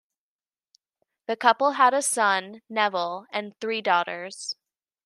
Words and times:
The 1.27 1.35
couple 1.35 1.73
had 1.73 1.93
a 1.93 2.01
son, 2.01 2.63
Neville, 2.67 3.27
and 3.29 3.53
three 3.59 3.83
daughters. 3.83 4.55